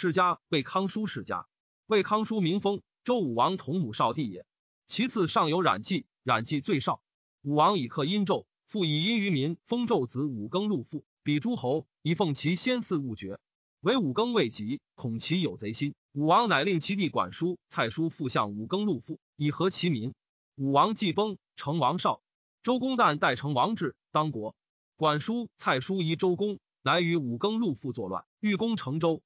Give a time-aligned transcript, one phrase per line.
[0.00, 1.46] 世家魏康叔世家。
[1.86, 4.46] 魏康叔名封，周武王同母少弟也。
[4.86, 7.02] 其次上有冉季，冉季最少。
[7.42, 13.38] 武王以克殷纣，复以殷于民，封纣子武庚禄父，比诸侯，以奉其先嗣勿绝。
[13.80, 15.94] 唯武庚未及，恐其有贼心。
[16.12, 20.14] 武王乃令其弟管叔、蔡叔复向武庚禄父，以和其民。
[20.56, 22.22] 武王既崩，成王少。
[22.62, 24.56] 周公旦代成王制，当国。
[24.96, 29.20] 管叔、蔡叔疑周公，乃与武庚禄父作乱，欲攻成周。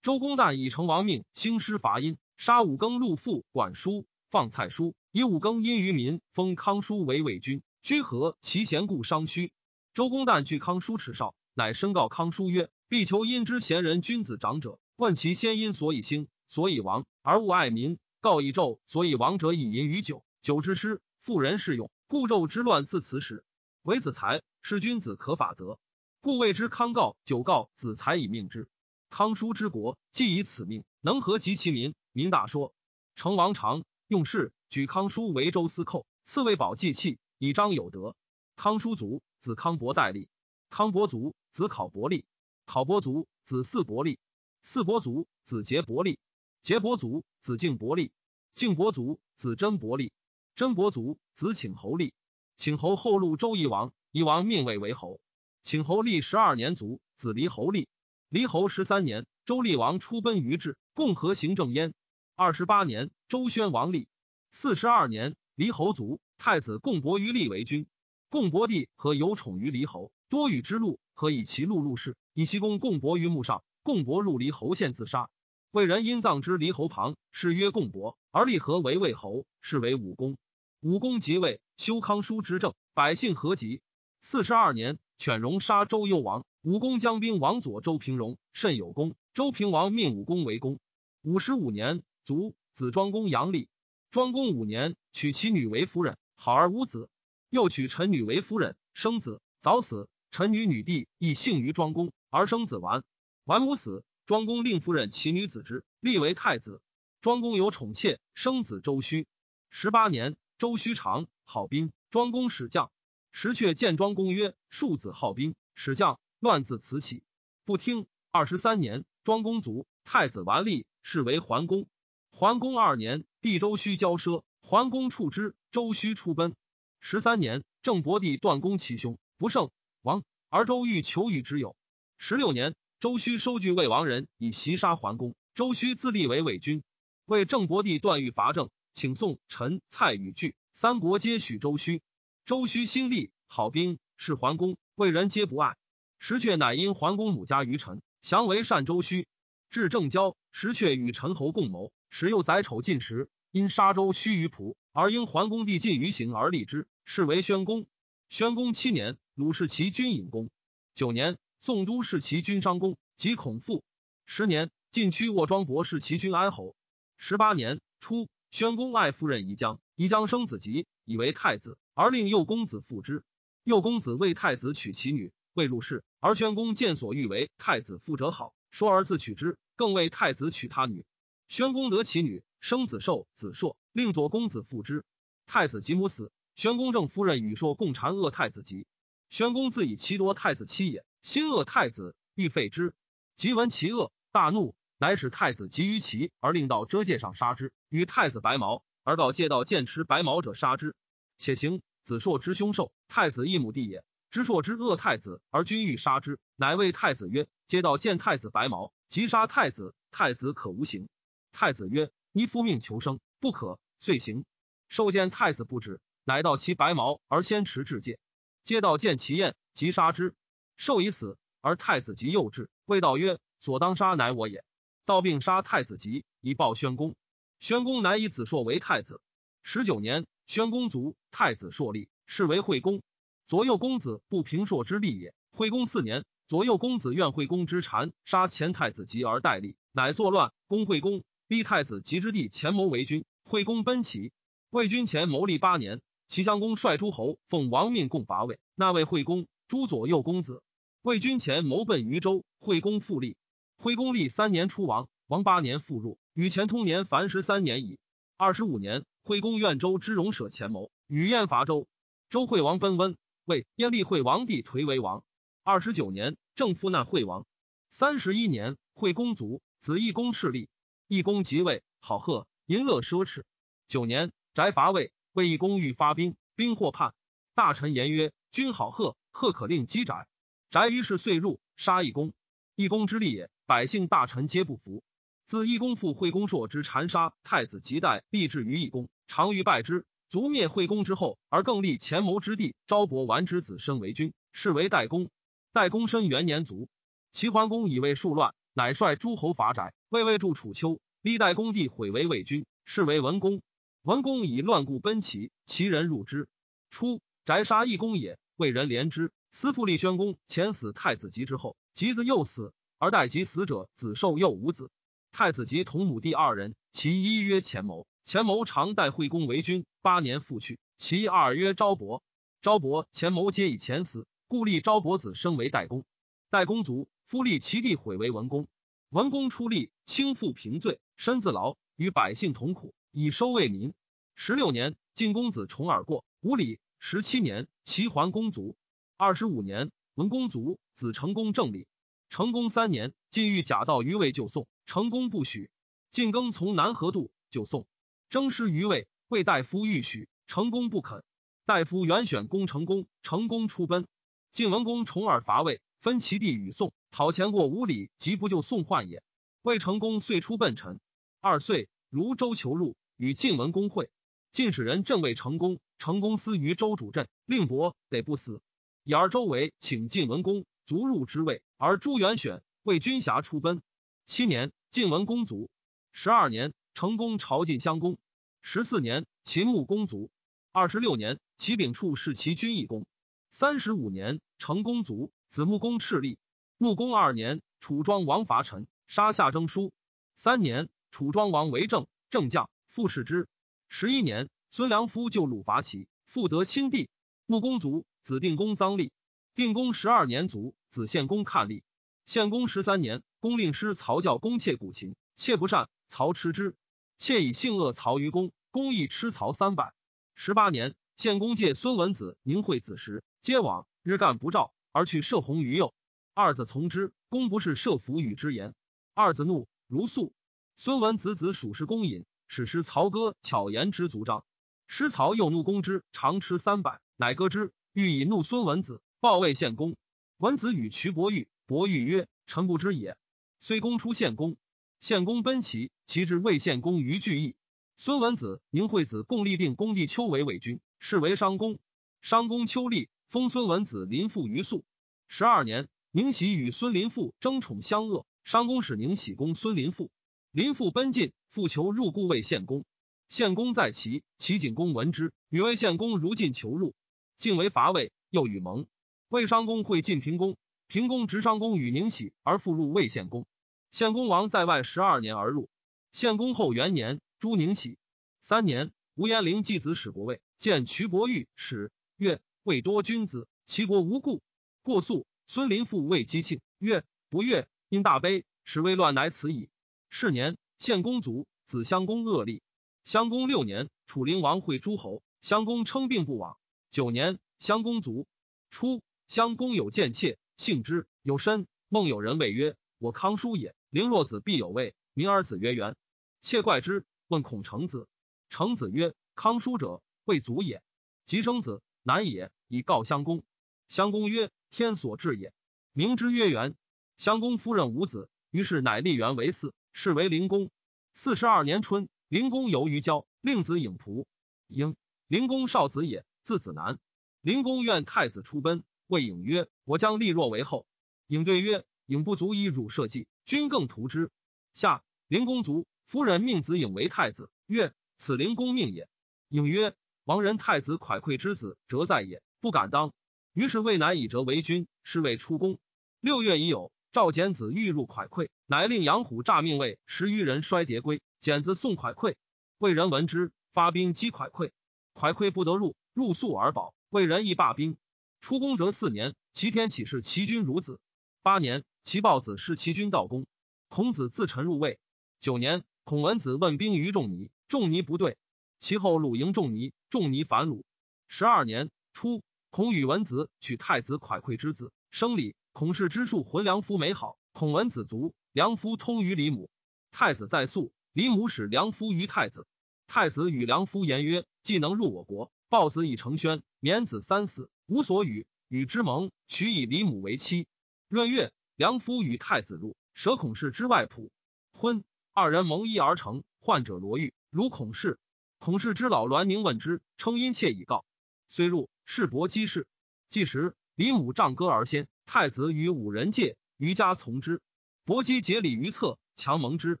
[0.08, 7.60] 周公旦以成王命兴师伐殷，杀武庚禄父管叔，放蔡叔，以武庚殷于民，封康叔为魏君。
[7.82, 9.52] 居和其贤故商虚。
[9.92, 17.98] 周公旦据康叔耻少，乃申告康叔曰：“必求殷之贤人君子长者，问其先殷所以兴，所以亡，而勿爱民。
[18.22, 23.44] 告以纣所以亡者，以淫于酒，酒之失，妇人适用，故纣之乱自此始。
[23.82, 25.78] 为子才，是君子可法则，
[26.22, 27.18] 故谓之康告。
[27.26, 28.70] 久告子才以命之。”
[29.10, 31.94] 康叔之国，既以此命，能何及其民？
[32.12, 32.74] 民大说。
[33.16, 38.14] 成王常用事，举康叔为周司寇，赐为宝祭器，以彰有德。
[38.54, 40.28] 康叔卒，子康伯代立。
[40.70, 42.24] 康伯卒，子考伯立。
[42.66, 44.18] 考伯卒，子嗣伯立。
[44.64, 46.18] 嗣伯卒，子杰伯立。
[46.62, 48.12] 杰伯卒，子敬伯立。
[48.54, 50.12] 敬伯卒，子真伯立。
[50.54, 52.12] 真伯卒，子请侯立。
[52.56, 55.20] 请侯后入周夷王，夷王命位为侯。
[55.62, 57.88] 请侯立十二年卒，子离侯立。
[58.30, 61.94] 离侯十三年，周厉王出奔于治，共和行政焉。
[62.36, 64.06] 二十八年，周宣王立。
[64.50, 67.86] 四十二年，离侯卒，太子共伯于立为君。
[68.28, 73.64] 共伯弟和有宠于离侯，多与之禄，何以其禄入室，以其公共伯于墓上。
[73.82, 75.30] 共伯入离侯县自杀。
[75.70, 80.36] 魏人因葬之离侯旁，是曰共伯，而立何为魏侯，是为武公。
[80.80, 83.80] 武公即位，修康叔之政，百姓和集。
[84.20, 86.44] 四十二年，犬戎杀周幽王。
[86.68, 89.16] 武公将兵王佐周平荣，甚有功。
[89.32, 90.78] 周平王命武公为公。
[91.22, 92.54] 五十五年，卒。
[92.74, 93.70] 子庄公杨立。
[94.10, 97.08] 庄公五年，娶其女为夫人，好而无子。
[97.48, 100.10] 又娶臣女为夫人，生子，早死。
[100.30, 103.02] 臣女女弟亦幸于庄公，而生子完。
[103.44, 106.82] 完母死，庄公令夫人其女子之，立为太子。
[107.22, 109.26] 庄公有宠妾，生子周须。
[109.70, 111.92] 十八年，周须长，好兵。
[112.10, 112.90] 庄公使将，
[113.32, 117.22] 石却见庄公曰：“庶子好兵，使将。”乱自此起，
[117.64, 118.06] 不听。
[118.30, 121.88] 二十三年，庄公卒，太子完立，是为桓公。
[122.30, 126.54] 桓公二年，帝周须交奢，桓公处之，周须出奔。
[127.00, 129.70] 十三年，郑伯弟断公其兄，不胜，
[130.02, 130.22] 亡。
[130.48, 131.74] 而周欲求与之友。
[132.18, 135.34] 十六年，周须收据魏王人，以袭杀桓公。
[135.54, 136.84] 周须自立为魏君。
[137.24, 142.02] 为郑伯弟断欲伐郑，请宋、陈、蔡与拒，三国皆许周须。
[142.44, 145.76] 周须心立，好兵，是桓公，魏人皆不爱。
[146.18, 149.26] 石阙乃因桓公母家于陈，降为善周须。
[149.70, 157.86] 至正交，石阙与陈侯共谋，时又宰丑进食，因杀周须于蒲，而因桓公帝晋于行而立之，是为宣公。
[158.28, 160.50] 宣公七年，鲁士其君隐公。
[160.94, 163.84] 九年，宋都士其君商公及孔父。
[164.26, 166.74] 十年，晋屈沃庄伯士其君安侯。
[167.16, 173.22] 十八年初，宣公爱夫人宜姜，宜姜生子吉，以为太子，而令右公子复之。
[173.64, 175.32] 右公子为太子娶其女。
[175.58, 181.04] 未入仕，而宣公见所欲为太子妇者好，说而自取之，更为太子娶他女。
[181.48, 185.04] 宣公得其女，生子寿、子硕，令左公子复之。
[185.46, 188.86] 太子及母死，宣公正夫人与硕共谗恶太子及。
[189.30, 192.94] 宣公自以其夺太子妻也，心恶太子，欲废之。
[193.34, 197.72] 即闻其恶，大怒，乃使太子及于其，而令到遮界上杀之。
[197.88, 200.94] 与太子白毛，而告借道见持白毛者杀之。
[201.36, 204.04] 且行子硕之凶兽，太子一母弟也。
[204.30, 211.08] 知硕之恶太子，而君欲杀之，乃谓太子曰：“皆道见太子白毛，即杀太子，太子可无刑。”
[211.50, 214.44] 太子曰：“你夫命求生，不可。”遂行。
[214.88, 218.18] 受见太子不止，乃到其白毛而先持至戒。
[218.64, 220.34] 皆道见其宴，即杀之。
[220.76, 224.62] 受已死，而太子即幼至，谓道曰：“所当杀乃我也。”
[225.06, 227.16] 道并杀太子及，以报宣公。
[227.60, 229.22] 宣公乃以子硕为太子。
[229.62, 233.02] 十九年，宣公卒，太子硕立，是为惠公。
[233.48, 235.32] 左右公子不平朔之立也。
[235.52, 240.52] 惠公四年，左右公子怨惠公之谗，杀前太子吉而代立，乃作乱。
[240.66, 244.32] 公惠公逼太子吉之弟前谋为君，惠公奔齐。
[244.68, 250.62] 魏军前谋立八年，齐襄公率诸侯奉王命共伐魏，那位惠公诸左右公子。
[251.00, 253.38] 魏军前谋奔于州，惠公复立。
[253.78, 257.98] 惠公立三年出亡，王八年复入，与前通年凡十三年矣。
[258.36, 261.88] 二十五年，惠公愿周之戎舍前谋，与燕伐周。
[262.28, 263.16] 周惠王奔温。
[263.48, 265.24] 为燕立惠王帝颓为王。
[265.64, 267.46] 二十九年，正复难惠王。
[267.88, 270.68] 三十一年，惠公卒，子义公敕立。
[271.06, 273.44] 义公即位，好贺，淫乐奢侈。
[273.86, 277.14] 九年，翟伐魏，魏义公欲发兵，兵获叛。
[277.54, 280.26] 大臣言曰：“君好贺，贺可令击翟。”
[280.68, 282.34] 翟于是遂入，杀义公。
[282.74, 285.02] 义公之利也，百姓大臣皆不服。
[285.46, 290.04] 自义公父惠公硕之残杀太子及代，必至于义公，常于败之。
[290.28, 295.30] 卒灭惠公之后，而更立前谋之地昭伯完之子申为君，是为代公。
[295.72, 296.88] 代公申元年卒。
[297.32, 299.90] 齐桓公以为数乱，乃率诸侯伐翟。
[300.10, 303.62] 魏魏助楚丘，历代公帝毁为魏君，是为文公。
[304.02, 306.46] 文公以乱故奔齐，齐人入之。
[306.90, 309.32] 初，翟杀义公也，魏人怜之。
[309.50, 314.90] 司复立宣公，遣死太子及之后，及子又死，而代及死者，子寿又无子。
[315.32, 318.06] 太子及同母弟二人，其一曰前谋。
[318.28, 320.78] 钱谋常代惠公为君，八年复去。
[320.98, 322.22] 其二曰昭伯，
[322.60, 326.04] 昭伯、钱谋皆以前死，故立昭伯子升为代公。
[326.50, 328.68] 代公卒，夫立其弟毁为文公。
[329.08, 333.94] 文公出力，轻负平罪，身自劳，与百姓同苦，以收为民。
[334.34, 336.80] 十六年，晋公子重耳过，无礼。
[336.98, 338.76] 十七年，齐桓公卒。
[339.16, 341.86] 二十五年，文公卒，子成公正立。
[342.28, 345.70] 成公三年，晋欲假道于魏就宋，成公不许。
[346.10, 347.86] 晋更从南河渡就宋。
[348.30, 351.24] 征师于魏，魏大夫欲许，成功不肯。
[351.64, 354.06] 大夫原选公成功，成功出奔。
[354.52, 359.22] 晋文公重耳伐魏，分其地与宋，讨前过五里，即不就宋患也。
[359.62, 361.00] 魏成功遂出奔陈。
[361.40, 364.10] 二岁，如周求入，与晋文公会。
[364.52, 368.60] 晋使人镇魏成功，成功思于周主镇，令伯得不死。
[369.04, 373.80] 以而周围请晋文公卒入之位，而朱元选魏军侠出奔。
[374.26, 375.70] 七年，晋文公卒。
[376.12, 376.74] 十二年。
[376.98, 378.18] 成功朝晋襄公，
[378.60, 380.32] 十四年，秦穆公卒。
[380.72, 383.06] 二十六年，齐丙处是其君义公。
[383.52, 386.38] 三十五年，成公卒，子穆公敕立。
[386.76, 389.92] 穆公二年，楚庄王伐陈，杀夏征舒。
[390.34, 393.46] 三年，楚庄王为政，正将，复视之。
[393.88, 397.08] 十一年，孙良夫救鲁伐齐，复得亲帝。
[397.46, 399.12] 穆公卒，子定公臧立。
[399.54, 401.84] 定公十二年卒，子献公看立。
[402.26, 406.74] 献公十三年，公令师曹教公窃古琴，窃不善，曹持之。
[407.18, 409.92] 窃以性恶曹于公，公亦吃曹三百。
[410.36, 415.92] 十八年，献公借孙文子、宁惠子时，皆往，日干不照，而去射鸿于右。
[416.32, 418.72] 二子从之，公不是射服与之言。
[419.14, 420.32] 二子怒，如素。
[420.76, 424.44] 孙文子子属是公隐，使师曹歌巧言之足章。
[424.86, 429.96] 师曹又怒公之，常吃三百，乃歌之，欲以怒孙文子，报魏献公。
[430.36, 433.16] 文子与瞿伯玉，伯玉曰：“臣不知也。”
[433.58, 434.56] 虽公出献公。
[435.00, 437.54] 献公奔齐，齐至魏献公于巨邑。
[437.96, 441.78] 孙文子、宁惠子共立定公帝丘为魏君，是为商公。
[442.20, 444.84] 商公丘立，封孙文子林父于宿。
[445.28, 450.10] 十二年，宁喜与孙林父争宠相恶，商公使宁喜公孙林父。
[450.50, 452.84] 林父奔进，复求入故魏献公。
[453.28, 456.94] 献公在齐，齐景公闻之，与魏献公如晋求入。
[457.36, 458.86] 晋为伐魏，又与盟。
[459.28, 460.56] 魏商公会晋平公，
[460.88, 463.46] 平公执商公与宁喜，而复入魏献公。
[463.90, 465.68] 献公王在外十二年而入。
[466.12, 467.98] 献公后元年，朱宁喜
[468.40, 474.42] 三年，吴延龄继子使国尉，见瞿伯玉，使曰：“魏多君子，齐国无故。”
[474.82, 475.26] 过肃。
[475.46, 479.70] 孙林父谓姬庆曰：“不悦，因大悲，使未乱，乃此矣。”
[480.10, 482.62] 是年，献公卒，子襄公恶立。
[483.02, 486.58] 襄公六年，楚灵王会诸侯，襄公称病不往。
[486.90, 488.26] 九年，襄公卒。
[488.68, 491.66] 初，襄公有见妾，幸之，有身。
[491.88, 495.96] 梦有人谓曰：“我康叔也。”灵若子必有位，名而子曰元。
[496.40, 498.06] 妾怪之，问孔成子。
[498.50, 500.82] 成子曰：“康叔者，未祖也。
[501.24, 503.44] 及生子，男也，以告襄公。
[503.88, 505.52] 襄公曰：天所至也。
[505.92, 506.76] 名之曰元。
[507.16, 510.70] 襄公夫人无子，于是乃立元为嗣，是为灵公。
[511.14, 514.26] 四十二年春，灵公游于郊，令子颖仆。
[514.66, 514.94] 婴
[515.26, 516.98] 灵公少子也，字子南。
[517.40, 520.86] 灵公愿太子出奔，谓颖曰：我将立若为后。
[521.26, 523.28] 颖对曰：颖不足以辱社稷。
[523.44, 524.30] 君更图之。
[524.72, 527.50] 下灵公卒，夫人命子颖为太子。
[527.66, 529.10] 曰：此灵公命也。
[529.50, 533.12] 颖曰：亡人太子蒯聩之子，哲在也，不敢当。
[533.52, 535.78] 于是魏乃以哲为君，是谓出宫。
[536.20, 541.20] 六月已有赵简子欲入蒯聩，乃令杨虎诈命魏十余人衰牒归。
[541.40, 542.36] 简子送蒯聩，
[542.78, 544.70] 魏人闻之，发兵击蒯聩。
[545.12, 546.94] 蒯聩不得入，入宿而保。
[547.10, 547.98] 魏人亦罢兵。
[548.40, 551.00] 出宫则四年，齐天启事齐君孺子。
[551.42, 551.84] 八年。
[552.10, 553.46] 其豹子是其君道公，
[553.88, 554.98] 孔子自陈入魏。
[555.40, 558.38] 九年，孔文子问兵于仲尼，仲尼不对。
[558.78, 560.86] 其后鲁迎仲尼，仲尼反鲁。
[561.28, 565.54] 十二年初，孔与文子娶太子蒯聩之子，生礼。
[565.74, 569.68] 孔氏之术浑良夫美好，孔文子卒，良夫通于李母。
[570.10, 572.66] 太子在宿，李母使良夫于太子。
[573.06, 578.46] 太子与良夫言曰：“既能入我国，报子以成宣，免子三死，无所与。
[578.68, 580.66] 与之盟，取以李母为妻。”
[581.10, 584.30] 闰月，梁夫与太子入，舍孔氏之外仆，
[584.72, 585.04] 婚。
[585.32, 586.42] 二人蒙衣而成。
[586.58, 588.18] 患者罗玉，如孔氏。
[588.58, 591.04] 孔氏之老栾宁问之，称殷切以告。
[591.46, 592.88] 虽入，世伯姬氏。
[593.28, 597.62] 既时，李母杖歌而先，太子与五人戒，余家从之。
[598.04, 600.00] 伯姬竭礼于侧，强蒙之，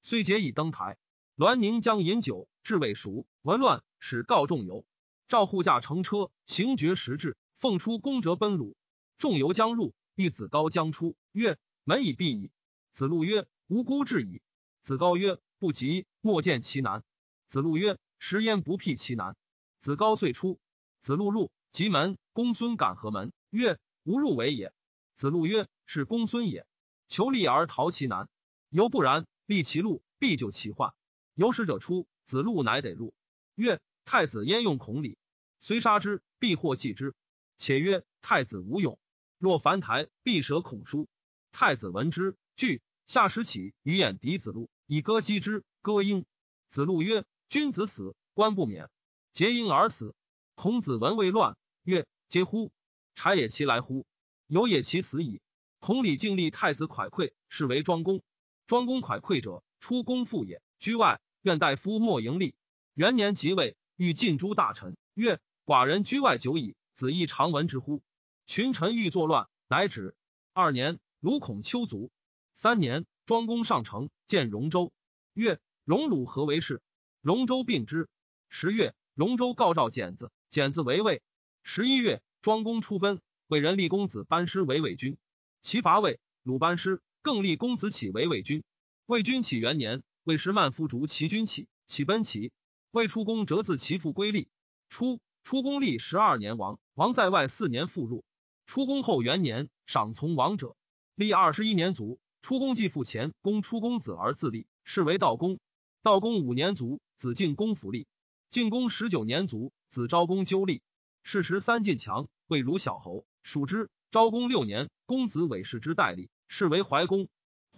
[0.00, 0.98] 虽结以登台。
[1.36, 4.84] 栾宁将饮酒，至未熟，闻乱，使告众游。
[5.28, 8.74] 赵护驾乘车，行绝时至，奉出宫折奔鲁。
[9.16, 12.50] 众游将入，必子高将出，曰：“门已闭矣。”
[12.92, 14.42] 子路曰：“无辜至矣。”
[14.82, 17.02] 子高曰：“不急，莫见其难。”
[17.46, 19.36] 子路曰：“食焉不辟其难。”
[19.80, 20.60] 子高遂出。
[21.00, 22.18] 子路入，即门。
[22.32, 23.32] 公孙敢何门？
[23.50, 24.72] 曰：“吾入为也。”
[25.14, 26.66] 子路曰：“是公孙也。
[27.08, 28.28] 求利而逃其难，
[28.70, 30.94] 犹不然，立其路，必救其患。
[31.34, 33.12] 有使者出，子路乃得入。
[33.54, 35.18] 曰：太子焉用孔礼？
[35.60, 37.14] 虽杀之，必或继之。
[37.58, 38.98] 且曰：太子无勇，
[39.42, 41.08] 若樊台，必舍孔书。
[41.50, 42.80] 太子闻之，惧。
[43.06, 45.64] 下时起，于眼敌子路，以歌击之。
[45.80, 46.24] 歌应。
[46.68, 48.88] 子路曰：君子死，官不免。
[49.32, 50.14] 结婴而死。
[50.54, 52.70] 孔子闻未乱，曰：嗟乎！
[53.16, 54.06] 柴也其来乎？
[54.46, 55.40] 有也其死矣。
[55.80, 58.22] 孔礼敬立太子蒯聩，是为庄公。
[58.68, 60.62] 庄公蒯聩者，出公父也。
[60.78, 62.54] 居外，愿大夫莫盈利。
[62.94, 68.04] 元年即位，欲尽诸大臣，曰：“寡人居外久矣，子亦常闻之乎？”
[68.46, 70.14] 群臣欲作乱，乃止。
[70.52, 72.10] 二年，鲁孔丘卒。
[72.54, 74.92] 三年，庄公上城见荣州，
[75.32, 76.82] 曰：“荣鲁何为氏？”
[77.22, 78.08] 荣州并之。
[78.48, 81.22] 十月，荣州告召简子，简子为魏。
[81.62, 85.16] 十一月，庄公出奔，为人立公子班师为魏军。
[85.62, 88.64] 齐伐魏，鲁班师，更立公子启为魏军。
[89.06, 90.02] 魏军起元年。
[90.24, 92.52] 魏时曼夫逐齐军起，起奔齐。
[92.90, 94.48] 魏出公折自其父归立。
[94.88, 98.24] 初，出公立十二年亡，王在外四年复入。
[98.66, 100.76] 出公后元年，赏从王者。
[101.14, 102.18] 立二十一年卒。
[102.40, 105.60] 出公继父前公出公子而自立，是为道公。
[106.02, 108.08] 道公五年卒，子晋公复立。
[108.50, 110.82] 晋公十九年卒，子昭公纠立。
[111.22, 113.90] 是时三晋强，魏如小侯，属之。
[114.10, 117.28] 昭公六年，公子韦氏之代立，是为怀公。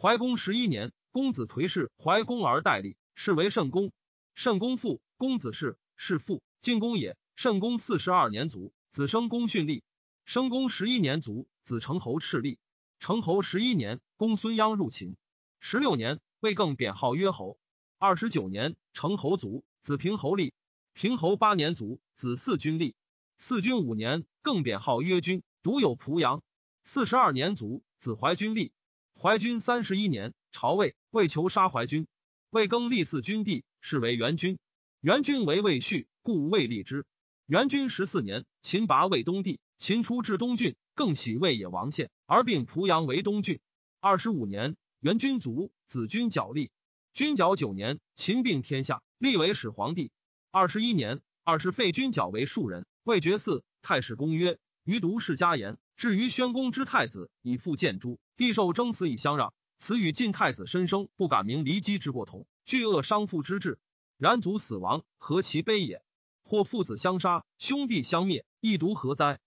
[0.00, 0.92] 怀公十一年。
[1.12, 3.92] 公子颓氏怀公而代立，是为圣公。
[4.34, 7.16] 圣公父公子氏，是父晋公也。
[7.36, 9.84] 圣公四十二年卒，子生公训立。
[10.24, 12.58] 生公十一年卒，子成侯赤立。
[12.98, 15.16] 成侯十一年，公孙鞅入秦。
[15.60, 17.58] 十六年，魏更贬号曰侯。
[17.98, 20.54] 二十九年，成侯卒，子平侯立。
[20.94, 22.94] 平侯八年卒，子嗣君立。
[23.38, 26.42] 嗣君五年，更贬号曰君，独有濮阳。
[26.84, 28.72] 四十二年卒，子怀君立。
[29.20, 30.96] 怀君三十一年，朝魏。
[31.10, 32.06] 为求杀怀君，
[32.48, 34.58] 魏更立嗣君弟，是为元君。
[35.00, 37.04] 元君为魏婿，故魏立之。
[37.46, 43.60] 元君十四年，秦拔魏东地，秦出至东郡，更喜魏野王县，而并濮阳为东郡。
[44.00, 46.70] 二十五年，元君卒，子君角立。
[47.12, 50.10] 君角九年，秦并天下，立为始皇帝。
[50.50, 53.60] 二十一年，二是废君角为庶人，魏绝嗣。
[53.82, 59.52] 太史公曰：余独世家言，至于宣公之太子，以父见诸帝受征死以相让。
[59.76, 63.78] 此与晋太子申生不敢明离姬之过同，惧恶伤父之志。
[64.16, 66.02] 然祖死亡，何其悲也！
[66.42, 69.40] 或父子相杀，兄弟相灭，亦独何哉？